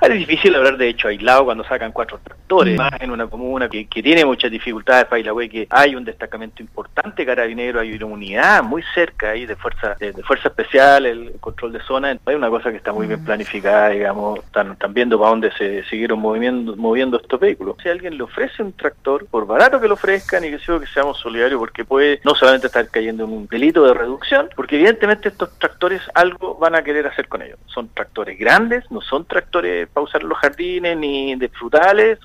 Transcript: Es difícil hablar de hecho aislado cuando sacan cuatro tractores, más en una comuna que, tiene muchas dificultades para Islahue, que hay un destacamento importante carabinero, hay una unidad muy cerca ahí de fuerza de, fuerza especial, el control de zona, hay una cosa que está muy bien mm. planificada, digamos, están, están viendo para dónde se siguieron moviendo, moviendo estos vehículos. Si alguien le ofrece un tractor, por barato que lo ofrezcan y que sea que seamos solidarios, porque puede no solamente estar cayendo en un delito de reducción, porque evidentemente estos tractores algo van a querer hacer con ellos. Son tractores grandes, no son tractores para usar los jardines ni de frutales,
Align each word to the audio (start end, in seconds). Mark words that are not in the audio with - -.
Es 0.00 0.18
difícil 0.18 0.54
hablar 0.54 0.76
de 0.76 0.88
hecho 0.88 1.08
aislado 1.08 1.44
cuando 1.44 1.62
sacan 1.64 1.92
cuatro 1.92 2.18
tractores, 2.22 2.76
más 2.76 2.92
en 3.00 3.10
una 3.10 3.26
comuna 3.26 3.68
que, 3.68 3.84
tiene 3.84 4.24
muchas 4.24 4.50
dificultades 4.50 5.04
para 5.04 5.20
Islahue, 5.20 5.48
que 5.48 5.66
hay 5.70 5.94
un 5.94 6.04
destacamento 6.04 6.62
importante 6.62 7.26
carabinero, 7.26 7.80
hay 7.80 7.92
una 7.92 8.06
unidad 8.06 8.62
muy 8.62 8.82
cerca 8.94 9.30
ahí 9.30 9.44
de 9.44 9.56
fuerza 9.56 9.94
de, 10.00 10.12
fuerza 10.22 10.48
especial, 10.48 11.04
el 11.04 11.32
control 11.38 11.72
de 11.72 11.80
zona, 11.80 12.18
hay 12.24 12.34
una 12.34 12.48
cosa 12.48 12.70
que 12.70 12.78
está 12.78 12.92
muy 12.92 13.06
bien 13.06 13.20
mm. 13.20 13.24
planificada, 13.24 13.90
digamos, 13.90 14.38
están, 14.38 14.72
están 14.72 14.94
viendo 14.94 15.18
para 15.18 15.30
dónde 15.30 15.52
se 15.52 15.84
siguieron 15.84 16.18
moviendo, 16.18 16.74
moviendo 16.76 17.18
estos 17.18 17.38
vehículos. 17.38 17.76
Si 17.82 17.88
alguien 17.88 18.16
le 18.16 18.22
ofrece 18.22 18.62
un 18.62 18.72
tractor, 18.72 19.26
por 19.26 19.46
barato 19.46 19.80
que 19.80 19.88
lo 19.88 19.94
ofrezcan 19.94 20.44
y 20.44 20.50
que 20.50 20.58
sea 20.58 20.78
que 20.78 20.86
seamos 20.86 21.18
solidarios, 21.18 21.58
porque 21.58 21.84
puede 21.84 22.20
no 22.24 22.34
solamente 22.34 22.68
estar 22.68 22.88
cayendo 22.88 23.24
en 23.24 23.32
un 23.32 23.46
delito 23.46 23.84
de 23.84 23.94
reducción, 23.94 24.48
porque 24.56 24.76
evidentemente 24.76 25.28
estos 25.28 25.58
tractores 25.58 26.00
algo 26.14 26.56
van 26.56 26.74
a 26.74 26.82
querer 26.82 27.06
hacer 27.06 27.28
con 27.28 27.42
ellos. 27.42 27.58
Son 27.66 27.88
tractores 27.88 28.38
grandes, 28.38 28.90
no 28.90 29.00
son 29.02 29.26
tractores 29.26 29.89
para 29.92 30.04
usar 30.04 30.22
los 30.22 30.38
jardines 30.38 30.96
ni 30.96 31.34
de 31.36 31.48
frutales, 31.48 32.18